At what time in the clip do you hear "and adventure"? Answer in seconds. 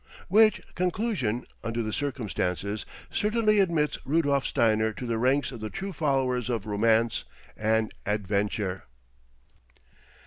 7.55-8.85